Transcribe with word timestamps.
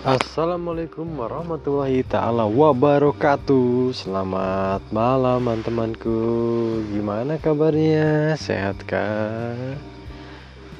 Assalamualaikum 0.00 1.04
warahmatullahi 1.12 2.00
taala 2.08 2.48
wabarakatuh. 2.48 3.92
Selamat 3.92 4.80
malam 4.88 5.44
teman-temanku. 5.44 6.16
Gimana 6.88 7.36
kabarnya? 7.36 8.32
Sehatkah? 8.40 9.76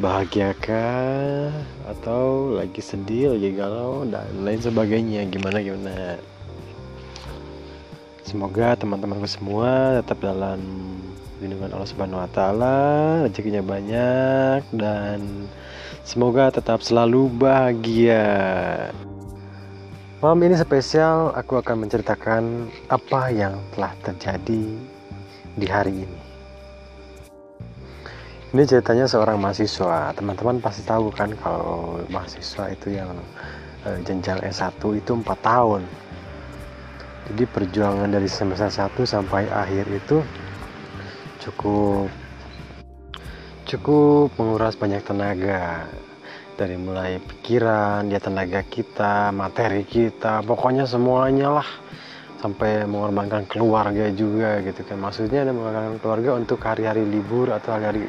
Bahagiakah? 0.01 1.53
Atau 1.85 2.57
lagi 2.57 2.81
sedih, 2.81 3.37
lagi 3.37 3.53
galau 3.53 4.09
dan 4.09 4.25
lain 4.41 4.65
sebagainya? 4.65 5.29
Gimana 5.29 5.61
gimana? 5.61 6.17
Semoga 8.25 8.73
teman-temanku 8.73 9.29
semua 9.29 10.01
tetap 10.01 10.25
dalam 10.25 10.65
lindungan 11.45 11.77
Allah 11.77 11.91
Subhanahu 11.93 12.25
wa 12.25 12.31
taala, 12.33 12.81
rezekinya 13.29 13.61
banyak 13.61 14.65
dan 14.73 15.45
semoga 16.05 16.49
tetap 16.53 16.81
selalu 16.81 17.29
bahagia. 17.37 18.25
Malam 20.21 20.53
ini 20.53 20.57
spesial 20.61 21.33
aku 21.33 21.57
akan 21.57 21.89
menceritakan 21.89 22.69
apa 22.93 23.33
yang 23.33 23.57
telah 23.73 23.97
terjadi 24.05 24.65
di 25.57 25.67
hari 25.69 26.05
ini. 26.05 26.21
Ini 28.51 28.67
ceritanya 28.67 29.07
seorang 29.07 29.39
mahasiswa. 29.39 30.11
Teman-teman 30.13 30.59
pasti 30.59 30.83
tahu 30.83 31.09
kan 31.15 31.33
kalau 31.39 32.03
mahasiswa 32.11 32.69
itu 32.69 32.99
yang 32.99 33.15
e, 33.87 34.03
jenjang 34.05 34.43
S1 34.43 34.77
itu 34.99 35.13
4 35.15 35.25
tahun. 35.41 35.87
Jadi 37.31 37.47
perjuangan 37.47 38.11
dari 38.11 38.27
semester 38.27 38.67
1 38.69 38.93
sampai 39.07 39.47
akhir 39.49 39.87
itu 39.87 40.19
cukup 41.41 42.11
cukup 43.71 44.35
menguras 44.35 44.75
banyak 44.75 45.03
tenaga. 45.07 45.87
Dari 46.59 46.77
mulai 46.77 47.17
pikiran, 47.23 48.05
dia 48.11 48.21
tenaga 48.21 48.61
kita, 48.67 49.33
materi 49.33 49.87
kita, 49.87 50.45
pokoknya 50.45 50.85
semuanya 50.85 51.63
lah. 51.63 51.69
Sampai 52.43 52.85
mengorbankan 52.89 53.47
keluarga 53.49 54.11
juga 54.11 54.61
gitu 54.65 54.83
kan. 54.85 54.99
Maksudnya 54.99 55.47
ada 55.47 55.53
mengorbankan 55.55 55.97
keluarga 56.03 56.31
untuk 56.37 56.59
hari-hari 56.61 57.05
libur 57.07 57.53
atau 57.53 57.77
hari-hari 57.77 58.09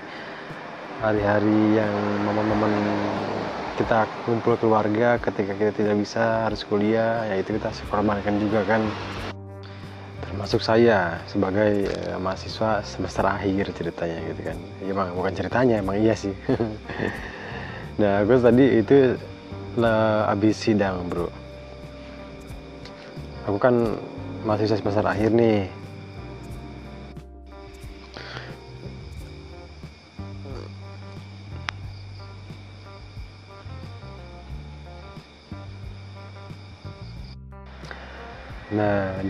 hari-hari 1.02 1.82
yang 1.82 1.94
momen-momen 2.28 2.74
kita 3.82 4.06
kumpul 4.28 4.54
keluarga 4.62 5.18
ketika 5.18 5.58
kita 5.58 5.72
tidak 5.74 5.96
bisa 5.98 6.46
harus 6.46 6.62
kuliah 6.62 7.26
ya 7.26 7.42
itu 7.42 7.58
kita 7.58 7.74
korbankan 7.90 8.38
juga 8.38 8.62
kan 8.70 8.86
termasuk 10.42 10.66
saya 10.66 11.22
sebagai 11.30 11.86
uh, 11.86 12.18
mahasiswa 12.18 12.82
semester 12.82 13.22
akhir 13.30 13.78
ceritanya 13.78 14.18
gitu 14.26 14.42
kan. 14.42 14.58
Ya 14.82 14.90
emang 14.90 15.14
bukan 15.14 15.38
ceritanya 15.38 15.78
emang 15.78 16.02
iya 16.02 16.18
sih. 16.18 16.34
Nah 18.02 18.26
gue 18.26 18.34
tadi 18.42 18.66
itu 18.82 19.14
lah 19.78 20.34
sidang 20.50 21.06
bro. 21.06 21.30
Aku 23.46 23.62
kan 23.62 23.94
mahasiswa 24.42 24.82
semester 24.82 25.06
akhir 25.06 25.30
nih 25.30 25.70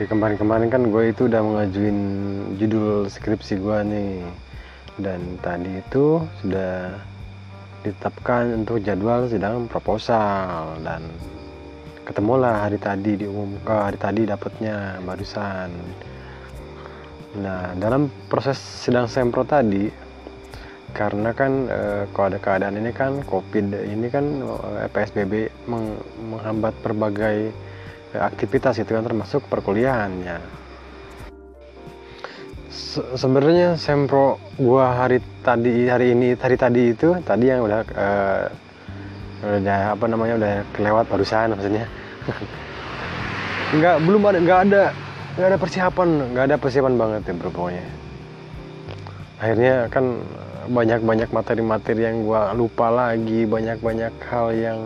di 0.02 0.10
kemarin-kemarin 0.10 0.74
kan 0.74 0.90
gue 0.90 1.14
itu 1.14 1.30
udah 1.30 1.46
mengajuin 1.46 2.00
judul 2.58 3.06
skripsi 3.06 3.62
gue 3.62 3.78
nih. 3.86 4.26
Dan 4.98 5.38
tadi 5.46 5.78
itu 5.78 6.26
sudah 6.42 6.98
ditetapkan 7.86 8.66
untuk 8.66 8.82
jadwal 8.82 9.30
sidang 9.30 9.70
proposal 9.70 10.74
dan 10.82 11.06
ketemulah 12.06 12.66
hari 12.66 12.82
tadi 12.82 13.26
diumum 13.26 13.58
ke 13.62 13.74
hari 13.74 13.98
tadi 13.98 14.22
dapatnya 14.26 15.02
barusan 15.06 15.70
nah 17.42 17.72
dalam 17.80 18.12
proses 18.28 18.60
sidang 18.60 19.08
sempro 19.08 19.48
tadi 19.48 19.88
karena 20.92 21.32
kan 21.32 21.72
e, 21.72 21.80
kalau 22.12 22.28
ada 22.36 22.40
keadaan 22.44 22.76
ini 22.76 22.92
kan 22.92 23.24
covid 23.24 23.72
ini 23.72 24.12
kan 24.12 24.44
e, 24.44 24.86
psbb 24.92 25.48
meng, 25.72 25.96
menghambat 26.28 26.76
berbagai 26.84 27.56
aktivitas 28.16 28.80
itu 28.80 28.92
kan 28.92 29.04
termasuk 29.06 29.46
perkuliahannya. 29.48 30.40
Sebenarnya 32.92 33.80
sempro 33.80 34.36
gua 34.60 34.92
hari 34.96 35.24
tadi 35.44 35.88
hari 35.88 36.12
ini 36.12 36.36
hari 36.36 36.60
tadi 36.60 36.92
itu 36.92 37.16
tadi 37.24 37.48
yang 37.48 37.64
udah 37.64 37.80
uh, 37.96 38.46
udah 39.42 39.96
apa 39.96 40.06
namanya 40.12 40.34
udah 40.36 40.54
kelewat 40.76 41.08
barusan 41.08 41.56
maksudnya. 41.56 41.88
Nggak 43.80 43.96
belum 44.04 44.22
ada 44.28 44.40
nggak 44.44 44.60
ada 44.68 44.84
nggak 45.40 45.48
ada 45.48 45.58
persiapan 45.64 46.10
nggak 46.36 46.46
ada 46.52 46.56
persiapan 46.60 46.94
banget 47.00 47.22
ya 47.24 47.34
bro 47.40 47.52
pokoknya. 47.56 47.86
Akhirnya 49.40 49.76
kan 49.88 50.06
banyak-banyak 50.68 51.30
materi-materi 51.32 52.04
yang 52.04 52.28
gua 52.28 52.52
lupa 52.52 52.92
lagi 52.92 53.48
banyak-banyak 53.48 54.12
hal 54.28 54.48
yang 54.52 54.80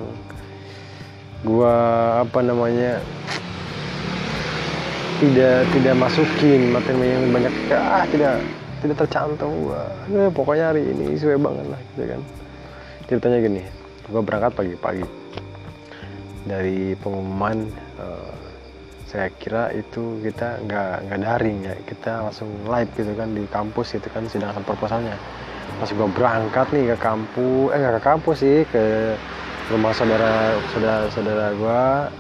gua 1.46 1.74
apa 2.26 2.42
namanya 2.42 2.98
tidak 5.22 5.70
tidak 5.72 5.96
masukin 5.96 6.74
materi 6.74 7.06
yang 7.06 7.30
banyak. 7.30 7.54
Ah 7.72 8.04
tidak 8.10 8.42
tidak 8.82 8.98
tercantum 9.06 9.52
gua. 9.70 9.86
Eh, 10.10 10.30
pokoknya 10.34 10.74
hari 10.74 10.90
ini 10.90 11.16
sesuai 11.16 11.40
banget 11.40 11.66
lah 11.70 11.82
gitu 11.94 12.04
kan. 12.10 12.22
Ceritanya 13.06 13.38
gini 13.46 13.62
gua 14.10 14.22
berangkat 14.26 14.52
pagi-pagi. 14.58 15.06
Dari 16.46 16.94
pengumuman 17.02 17.66
uh, 17.98 18.34
saya 19.10 19.34
kira 19.34 19.74
itu 19.74 20.22
kita 20.26 20.66
nggak 20.66 20.94
nggak 21.08 21.20
daring 21.22 21.58
ya. 21.62 21.74
Kita 21.86 22.12
langsung 22.28 22.50
live 22.66 22.92
gitu 22.98 23.14
kan 23.14 23.30
di 23.32 23.46
kampus 23.48 23.96
gitu 23.96 24.10
kan 24.10 24.26
sidang 24.28 24.58
proposalnya 24.66 25.14
pas 25.76 25.90
gua 25.92 26.08
berangkat 26.08 26.68
nih 26.72 26.94
ke 26.94 26.98
kampus 27.02 27.74
eh 27.74 27.78
nggak 27.82 27.96
ke 28.00 28.04
kampus 28.04 28.38
sih 28.40 28.58
ke 28.70 28.84
rumah 29.66 29.98
saudara 29.98 30.62
saudara 30.70 31.10
saudara 31.10 31.46
gua 31.58 32.14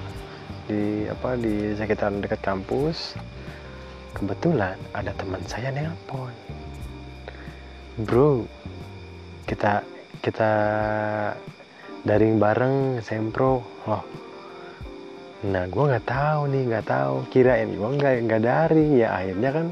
di 0.66 1.06
apa 1.06 1.38
di 1.38 1.78
sekitar 1.78 2.10
dekat 2.18 2.42
kampus. 2.42 3.14
Kebetulan 4.18 4.80
ada 4.96 5.14
teman 5.14 5.44
saya 5.46 5.70
nelpon. 5.70 6.34
Bro 8.02 8.50
kita 9.46 9.86
kita 10.26 10.52
daring 12.02 12.42
bareng 12.42 13.06
sempro. 13.06 13.62
Loh. 13.86 14.02
Nah 15.46 15.70
gue 15.70 15.84
nggak 15.86 16.08
tahu 16.10 16.42
nih 16.50 16.64
nggak 16.66 16.88
tahu. 16.90 17.16
Kirain 17.30 17.70
gue 17.70 17.90
nggak 18.02 18.14
nggak 18.26 18.42
daring. 18.42 18.92
Ya 18.98 19.14
akhirnya 19.14 19.50
kan 19.54 19.66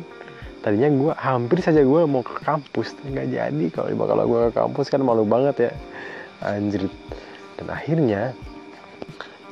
tadinya 0.62 0.90
gue 0.94 1.14
hampir 1.18 1.58
saja 1.66 1.82
gue 1.82 2.02
mau 2.06 2.22
ke 2.22 2.38
kampus. 2.46 2.94
Nggak 3.02 3.28
jadi. 3.34 3.66
Kalau 3.74 3.90
kalau 4.06 4.26
gue 4.30 4.40
ke 4.52 4.62
kampus 4.62 4.94
kan 4.94 5.02
malu 5.02 5.26
banget 5.26 5.72
ya. 5.72 5.72
Anjir 6.44 6.86
dan 7.58 7.68
akhirnya 7.70 8.34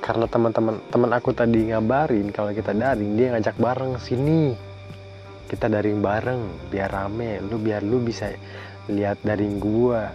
karena 0.02 0.26
teman-teman 0.26 0.82
teman 0.90 1.12
aku 1.14 1.30
tadi 1.30 1.70
ngabarin 1.70 2.34
kalau 2.34 2.50
kita 2.50 2.74
daring 2.74 3.14
dia 3.14 3.38
ngajak 3.38 3.54
bareng 3.62 4.02
sini. 4.02 4.58
Kita 5.46 5.70
daring 5.70 6.02
bareng 6.02 6.74
biar 6.74 6.90
rame. 6.90 7.38
Lu 7.46 7.62
biar 7.62 7.86
lu 7.86 8.02
bisa 8.02 8.34
lihat 8.90 9.22
daring 9.22 9.62
gua. 9.62 10.10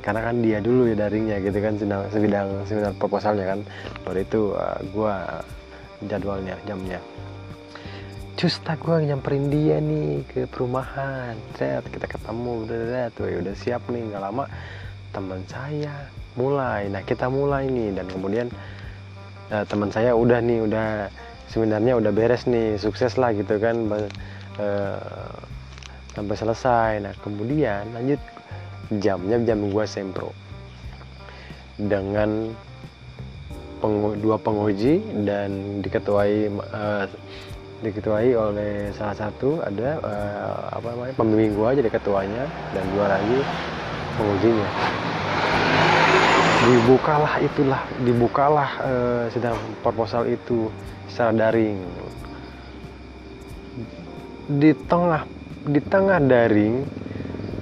Karena 0.00 0.32
kan 0.32 0.40
dia 0.40 0.64
dulu 0.64 0.88
ya 0.88 0.96
daringnya 0.96 1.44
gitu 1.44 1.58
kan 1.60 1.76
sedang 1.76 2.08
sedang 2.08 2.48
seminar 2.64 2.96
proposalnya 2.96 3.52
kan. 3.52 3.60
Baru 4.08 4.18
itu 4.24 4.40
uh, 4.56 4.80
gua 4.96 5.44
jadwalnya 6.08 6.56
jamnya. 6.64 6.96
Justa 8.38 8.78
gue 8.78 9.02
nyamperin 9.02 9.50
dia 9.50 9.82
nih 9.82 10.22
ke 10.30 10.46
perumahan. 10.46 11.34
Set, 11.58 11.82
kita 11.90 12.06
ketemu 12.06 12.64
udah 12.64 12.78
udah. 12.86 13.06
Tuh 13.10 13.26
ya 13.26 13.36
udah 13.42 13.54
siap 13.58 13.82
nih. 13.90 14.08
Nggak 14.08 14.22
lama 14.22 14.44
teman 15.10 15.42
saya 15.50 16.06
mulai. 16.38 16.86
Nah 16.86 17.02
kita 17.02 17.26
mulai 17.26 17.66
nih 17.66 17.98
dan 17.98 18.06
kemudian 18.06 18.46
nah, 19.50 19.66
teman 19.66 19.90
saya 19.90 20.14
udah 20.14 20.38
nih 20.38 20.62
udah 20.62 21.10
sebenarnya 21.50 21.98
udah 21.98 22.12
beres 22.14 22.46
nih 22.46 22.78
sukses 22.78 23.18
lah 23.18 23.34
gitu 23.34 23.58
kan 23.58 23.90
uh, 24.62 25.34
sampai 26.14 26.36
selesai. 26.38 26.90
Nah 27.02 27.12
kemudian 27.26 27.90
lanjut 27.90 28.22
jamnya 29.02 29.42
jam 29.42 29.66
gua 29.74 29.84
sempro 29.84 30.30
dengan 31.76 32.54
pengu 33.78 34.18
dua 34.18 34.36
penguji 34.38 35.02
dan 35.22 35.82
diketuai 35.82 36.50
uh, 36.74 37.06
diketuai 37.78 38.34
oleh 38.34 38.90
salah 38.90 39.14
satu 39.14 39.62
ada 39.62 40.02
uh, 40.02 40.74
apa 40.74 40.86
namanya 40.90 41.14
pembimbing 41.14 41.54
gua 41.54 41.78
jadi 41.78 41.86
ketuanya 41.86 42.42
dan 42.74 42.84
dua 42.90 43.06
lagi 43.06 43.38
pengujinya 44.18 44.68
dibukalah 46.58 47.34
itulah 47.38 47.82
dibukalah 48.02 48.70
uh, 48.82 49.22
sidang 49.30 49.54
proposal 49.84 50.26
itu 50.26 50.72
secara 51.06 51.30
daring. 51.30 51.78
Di 54.48 54.74
tengah 54.74 55.22
di 55.68 55.80
tengah 55.84 56.18
daring 56.18 56.82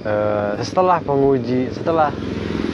uh, 0.07 0.57
setelah 0.65 1.03
penguji 1.05 1.69
setelah 1.75 2.15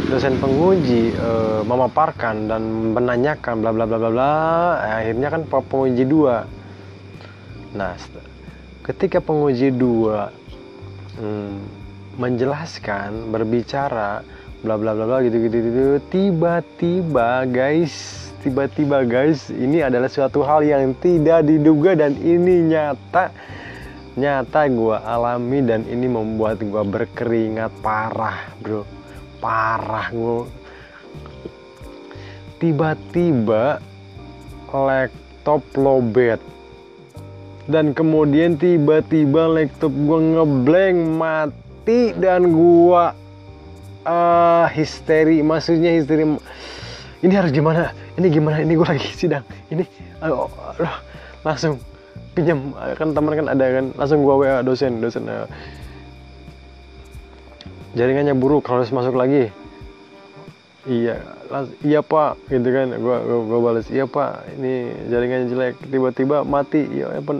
dosen 0.06 0.36
penguji 0.38 1.16
uh, 1.16 1.64
memaparkan 1.64 2.46
dan 2.46 2.62
menanyakan 2.92 3.64
bla 3.64 3.72
bla 3.72 3.84
bla 3.88 3.98
bla 3.98 4.10
bla 4.12 4.34
akhirnya 5.00 5.28
kan 5.32 5.42
penguji 5.48 6.04
dua. 6.04 6.44
Nah 7.72 7.96
ketika 8.84 9.18
penguji 9.24 9.72
dua 9.72 10.28
hmm, 11.16 11.56
menjelaskan 12.20 13.32
berbicara 13.32 14.20
bla 14.62 14.78
bla 14.78 14.94
bla 14.94 15.04
bla 15.10 15.18
gitu 15.26 15.42
gitu 15.42 15.56
gitu 15.58 15.82
tiba-tiba 16.10 17.44
guys 17.50 18.22
tiba-tiba 18.42 19.06
guys 19.06 19.54
ini 19.54 19.86
adalah 19.86 20.10
suatu 20.10 20.42
hal 20.42 20.66
yang 20.66 20.98
tidak 20.98 21.46
diduga 21.46 21.94
dan 21.94 22.18
ini 22.18 22.74
nyata. 22.74 23.30
Nyata 24.12 24.68
gue 24.68 24.96
alami 25.08 25.64
dan 25.64 25.88
ini 25.88 26.04
membuat 26.04 26.60
gue 26.60 26.82
berkeringat 26.84 27.72
parah 27.80 28.52
bro. 28.60 28.84
Parah 29.40 30.12
gue 30.12 30.44
tiba-tiba 32.62 33.82
laptop 34.70 35.62
lobet. 35.74 36.38
Dan 37.66 37.94
kemudian 37.94 38.58
tiba-tiba 38.58 39.48
laptop 39.48 39.94
gue 39.94 40.18
ngeblank 40.34 40.98
mati 41.14 42.10
dan 42.18 42.50
gue 42.50 43.04
uh, 44.06 44.66
histeri 44.72 45.42
maksudnya 45.42 45.94
histeri 45.96 46.26
ini 47.22 47.34
harus 47.38 47.54
gimana? 47.54 47.94
Ini 48.18 48.26
gimana? 48.28 48.58
Ini 48.58 48.74
gue 48.74 48.88
lagi 48.88 49.08
sidang. 49.14 49.46
Ini 49.70 49.86
aduh, 50.18 50.50
aduh, 50.74 50.96
langsung 51.46 51.78
pinjam 52.32 52.72
kan 52.96 53.12
teman 53.12 53.32
kan 53.36 53.46
ada 53.52 53.66
kan 53.68 53.84
langsung 53.96 54.24
gua 54.24 54.40
WA 54.40 54.58
dosen 54.64 55.04
dosen 55.04 55.28
uh, 55.28 55.44
jaringannya 57.92 58.32
buruk 58.32 58.64
harus 58.68 58.88
masuk 58.88 59.12
lagi. 59.16 59.52
Iya 60.82 61.22
iya 61.86 62.00
pak 62.02 62.42
gitu 62.50 62.68
kan 62.74 62.90
gua, 62.98 63.22
gua 63.22 63.58
balas 63.70 63.86
iya 63.92 64.08
pak 64.08 64.42
ini 64.58 64.90
jaringannya 65.12 65.46
jelek 65.52 65.74
tiba-tiba 65.92 66.42
mati. 66.42 66.88
Ya 66.90 67.12
apa 67.12 67.32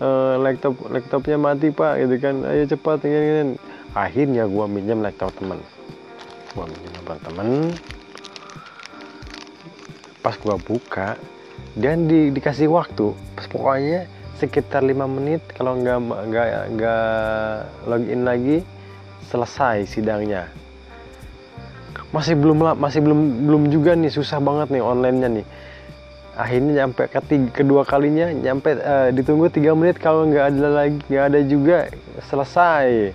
uh, 0.00 0.34
laptop 0.40 0.74
laptopnya 0.88 1.36
mati 1.36 1.68
pak 1.70 2.00
gitu 2.00 2.16
kan. 2.18 2.42
Ayo 2.48 2.64
cepat 2.66 3.04
ini, 3.04 3.18
ini. 3.20 3.42
akhirnya 3.92 4.48
gua 4.48 4.66
minjam 4.66 5.04
laptop 5.04 5.36
teman 5.36 5.60
gua 6.54 6.66
minjam 6.66 6.92
laptop 6.94 7.18
teman 7.24 7.48
pas 10.20 10.36
gua 10.36 10.56
buka 10.60 11.16
dan 11.78 12.10
di, 12.10 12.34
dikasih 12.34 12.66
waktu. 12.70 13.14
Pas 13.38 13.46
pokoknya 13.46 14.10
sekitar 14.40 14.80
lima 14.80 15.04
menit 15.04 15.44
kalau 15.52 15.76
nggak 15.76 15.98
nggak 16.00 16.48
nggak 16.76 17.04
login 17.86 18.22
lagi 18.24 18.56
selesai 19.28 19.86
sidangnya. 19.86 20.48
Masih 22.10 22.34
belum 22.34 22.74
masih 22.80 23.00
belum 23.04 23.46
belum 23.46 23.62
juga 23.70 23.94
nih 23.94 24.10
susah 24.10 24.42
banget 24.42 24.74
nih 24.74 24.82
onlinenya 24.82 25.28
nih. 25.40 25.46
Akhirnya 26.40 26.84
nyampe 26.84 27.04
ketiga, 27.06 27.52
kedua 27.52 27.82
kalinya 27.84 28.32
nyampe 28.32 28.72
uh, 28.80 29.12
ditunggu 29.12 29.52
tiga 29.52 29.76
menit 29.76 30.00
kalau 30.00 30.24
nggak 30.24 30.56
ada 30.56 30.68
lagi 30.72 30.98
nggak 31.06 31.24
ada 31.30 31.40
juga 31.44 31.78
selesai 32.26 33.12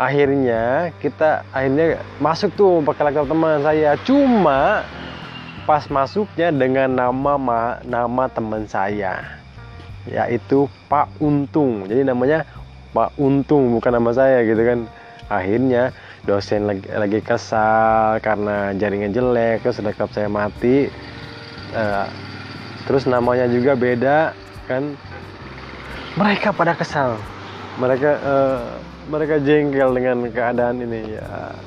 akhirnya 0.00 0.88
kita 1.04 1.44
akhirnya 1.52 2.00
masuk 2.24 2.56
tuh 2.56 2.80
pakai 2.80 3.12
laptop 3.12 3.28
teman 3.28 3.60
saya 3.60 4.00
cuma 4.08 4.80
pas 5.68 5.84
masuknya 5.92 6.48
dengan 6.48 6.88
nama 6.88 7.36
ma, 7.36 7.60
nama 7.84 8.24
teman 8.32 8.64
saya 8.64 9.40
yaitu 10.08 10.64
Pak 10.88 11.12
Untung. 11.20 11.84
Jadi 11.84 12.08
namanya 12.08 12.48
Pak 12.96 13.12
Untung 13.20 13.76
bukan 13.76 13.92
nama 14.00 14.10
saya 14.16 14.40
gitu 14.48 14.60
kan. 14.64 14.88
Akhirnya 15.30 15.94
dosen 16.26 16.66
lagi, 16.66 16.88
lagi 16.90 17.20
kesal 17.22 18.18
karena 18.18 18.74
jaringan 18.74 19.14
jelek, 19.14 19.62
terus 19.62 19.78
laptop 19.78 20.10
saya 20.10 20.26
mati. 20.26 20.90
Uh, 21.70 22.08
terus 22.88 23.06
namanya 23.06 23.46
juga 23.46 23.78
beda 23.78 24.34
kan. 24.66 24.98
Mereka 26.18 26.50
pada 26.50 26.74
kesal. 26.74 27.14
Mereka 27.78 28.10
uh, 28.26 28.64
mereka 29.10 29.42
jengkel 29.42 29.90
dengan 29.90 30.22
keadaan 30.30 30.78
ini 30.86 31.18
ya. 31.18 31.58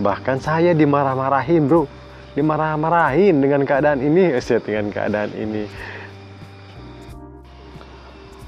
Bahkan 0.00 0.40
saya 0.40 0.72
dimarah-marahin, 0.72 1.68
Bro. 1.68 1.84
Dimarah-marahin 2.32 3.40
dengan 3.40 3.64
keadaan 3.68 4.00
ini, 4.00 4.32
Set 4.44 4.64
dengan 4.64 4.88
keadaan 4.88 5.32
ini. 5.36 5.68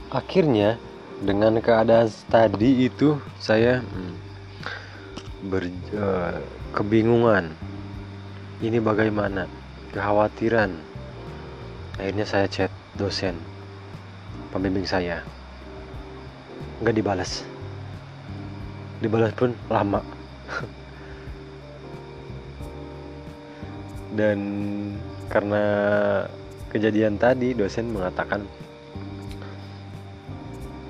Akhirnya 0.08 0.80
dengan 1.20 1.60
keadaan 1.60 2.08
tadi 2.32 2.88
itu 2.88 3.20
saya 3.36 3.84
hmm, 3.84 4.12
ber, 5.52 5.68
uh, 5.92 6.40
kebingungan. 6.72 7.52
Ini 8.64 8.80
bagaimana? 8.80 9.44
Kekhawatiran. 9.92 10.72
Akhirnya 12.00 12.24
saya 12.24 12.48
chat 12.48 12.72
dosen 12.96 13.36
pembimbing 14.48 14.88
saya. 14.88 15.20
Nggak 16.80 16.96
dibalas 16.96 17.44
dibalas 18.98 19.32
pun 19.34 19.54
lama. 19.70 20.02
Dan 24.18 24.38
karena 25.28 25.64
kejadian 26.72 27.16
tadi 27.20 27.52
dosen 27.56 27.92
mengatakan 27.92 28.44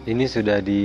ini 0.08 0.24
sudah 0.24 0.64
di 0.64 0.82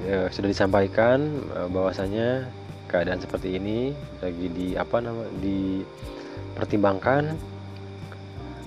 uh, 0.00 0.32
sudah 0.32 0.48
disampaikan 0.48 1.44
uh, 1.52 1.68
bahwasanya 1.68 2.48
keadaan 2.88 3.20
seperti 3.20 3.60
ini 3.60 3.92
lagi 4.24 4.48
di 4.50 4.74
apa 4.74 4.98
nama 4.98 5.28
dipertimbangkan 5.38 7.36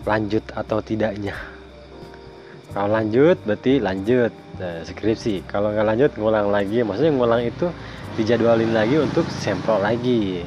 lanjut 0.06 0.44
atau 0.54 0.80
tidaknya 0.80 1.34
kalau 2.74 2.90
lanjut 2.90 3.38
berarti 3.46 3.78
lanjut 3.78 4.34
nah, 4.58 4.82
skripsi. 4.82 5.46
Kalau 5.46 5.70
nggak 5.70 5.88
lanjut 5.94 6.12
ngulang 6.18 6.50
lagi. 6.50 6.82
Maksudnya 6.82 7.14
ngulang 7.14 7.46
itu 7.46 7.70
dijadwalin 8.18 8.74
lagi 8.74 8.98
untuk 8.98 9.30
sampel 9.30 9.78
lagi. 9.78 10.42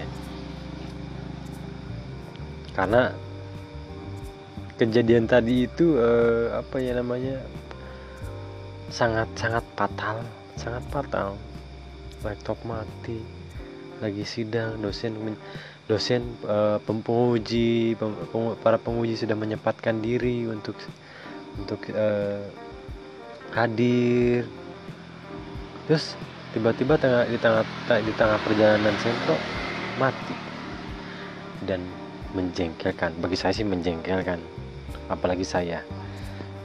Karena 2.74 3.14
kejadian 4.74 5.30
tadi 5.30 5.70
itu 5.70 5.96
uh, 5.96 6.60
apa 6.60 6.76
ya 6.82 6.98
namanya 6.98 7.40
sangat 8.92 9.30
sangat 9.38 9.64
fatal 9.78 10.20
sangat 10.58 10.82
fatal. 10.90 11.38
Laptop 12.26 12.58
mati 12.66 13.22
lagi 14.02 14.26
sidang 14.26 14.82
dosen 14.82 15.14
dosen 15.86 16.26
uh, 16.42 16.82
penguji 16.82 17.94
pem, 17.94 18.12
para 18.60 18.82
penguji 18.82 19.14
sudah 19.14 19.38
menyempatkan 19.38 20.02
diri 20.02 20.42
untuk 20.50 20.74
untuk 21.60 21.80
uh, 21.92 22.44
hadir. 23.56 24.44
Terus 25.88 26.18
tiba-tiba 26.52 26.98
tengah 27.00 27.24
di 27.28 27.38
tengah 27.38 27.64
di 28.02 28.12
tengah 28.16 28.38
perjalanan 28.44 28.94
sentro 29.00 29.36
mati. 29.96 30.34
Dan 31.64 31.82
menjengkelkan. 32.36 33.16
Bagi 33.18 33.36
saya 33.38 33.56
sih 33.56 33.64
menjengkelkan. 33.64 34.38
Apalagi 35.08 35.46
saya. 35.46 35.80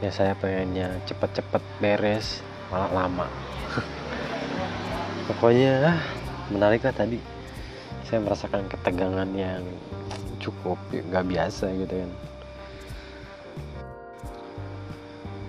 Ya 0.02 0.10
saya 0.10 0.34
pengennya 0.36 0.98
cepet-cepet 1.06 1.62
beres 1.80 2.42
malah 2.74 3.06
lama. 3.06 3.28
Pokoknya 5.30 5.96
ah, 5.96 6.00
menarik 6.50 6.84
lah 6.84 6.96
tadi. 6.96 7.22
Saya 8.10 8.20
merasakan 8.26 8.68
ketegangan 8.68 9.30
yang 9.38 9.64
cukup 10.42 10.76
nggak 10.90 11.26
biasa 11.30 11.70
gitu 11.78 12.02
kan 12.02 12.12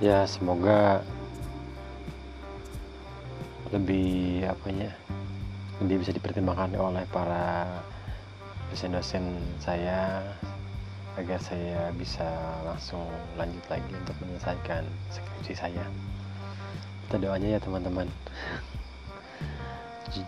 ya 0.03 0.27
semoga 0.27 0.99
lebih 3.71 4.43
apanya 4.51 4.91
lebih 5.79 6.03
bisa 6.03 6.11
dipertimbangkan 6.11 6.75
oleh 6.75 7.07
para 7.15 7.71
dosen-dosen 8.75 9.39
saya 9.63 10.27
agar 11.15 11.39
saya 11.39 11.95
bisa 11.95 12.27
langsung 12.67 13.07
lanjut 13.39 13.63
lagi 13.71 13.93
untuk 13.95 14.17
menyelesaikan 14.25 14.83
skripsi 15.13 15.55
saya. 15.55 15.85
Kita 17.07 17.23
doanya 17.23 17.55
ya 17.55 17.61
teman-teman. 17.61 18.09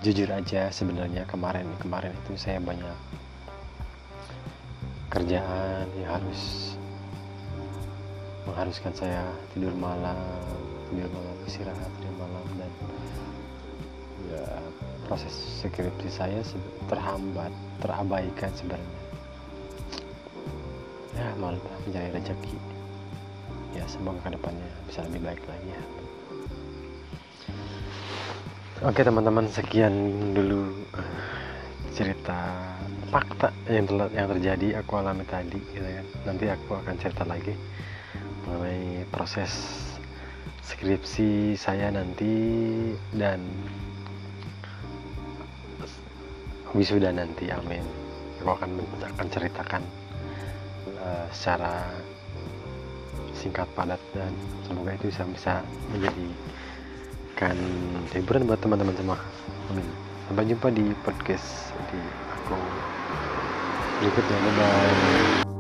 Jujur 0.07 0.31
aja 0.31 0.71
sebenarnya 0.71 1.27
kemarin 1.27 1.67
kemarin 1.83 2.15
itu 2.25 2.39
saya 2.39 2.63
banyak 2.63 2.95
kerjaan 5.11 5.89
yang 5.99 6.21
harus 6.21 6.74
mengharuskan 8.45 8.93
saya 8.93 9.25
tidur 9.53 9.73
malam 9.77 10.17
tidur 10.93 11.09
malam 11.13 11.37
istirahat 11.49 11.91
tidur 12.01 12.15
malam 12.21 12.45
dan 12.61 12.73
ya 14.29 14.45
proses 15.05 15.33
skripsi 15.61 16.09
saya 16.09 16.41
terhambat 16.89 17.53
terabaikan 17.81 18.51
sebenarnya. 18.57 19.01
Ya 21.15 21.29
malah 21.39 21.61
mencari 21.85 22.11
rezeki. 22.11 22.57
Ya 23.77 23.85
semoga 23.91 24.23
ke 24.25 24.39
depannya 24.39 24.69
bisa 24.89 25.05
lebih 25.09 25.21
baik 25.29 25.43
lagi 25.45 25.69
ya. 25.69 25.83
Oke 28.85 29.01
teman-teman 29.01 29.49
sekian 29.49 29.95
dulu 30.35 30.69
cerita 31.95 32.69
fakta 33.09 33.55
yang 33.71 33.87
yang 34.11 34.27
terjadi 34.27 34.83
aku 34.83 34.99
alami 34.99 35.23
tadi 35.31 35.63
gitu 35.71 35.87
kan 35.87 36.07
nanti 36.27 36.51
aku 36.51 36.75
akan 36.83 36.95
cerita 36.99 37.23
lagi 37.23 37.55
mengenai 38.47 39.09
proses 39.09 39.53
skripsi 40.65 41.57
saya 41.57 41.93
nanti 41.93 42.33
dan 43.13 43.41
wisuda 46.75 47.15
nanti 47.15 47.49
amin. 47.49 47.85
Aku 48.43 48.53
akan 48.53 48.77
akan 49.01 49.27
ceritakan 49.31 49.83
uh, 51.01 51.27
secara 51.33 51.89
singkat 53.33 53.69
padat 53.73 54.01
dan 54.13 54.33
semoga 54.67 54.93
itu 54.97 55.09
bisa 55.09 55.23
bisa 55.31 55.53
menjadikan 55.95 57.57
hiburan 58.13 58.45
buat 58.45 58.61
teman-teman 58.61 58.95
semua. 58.99 59.19
Amin. 59.73 59.87
Sampai 60.29 60.45
jumpa 60.49 60.69
di 60.73 60.93
podcast 61.05 61.73
di 61.93 62.01
aku 62.33 62.59
berikutnya. 64.03 64.39
Bye 64.41 64.53
bye 64.53 65.54